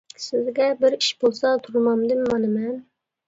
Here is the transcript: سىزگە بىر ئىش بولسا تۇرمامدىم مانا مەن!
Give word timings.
سىزگە 0.21 0.69
بىر 0.79 0.95
ئىش 0.97 1.09
بولسا 1.25 1.51
تۇرمامدىم 1.67 2.23
مانا 2.31 2.49
مەن! 2.57 2.81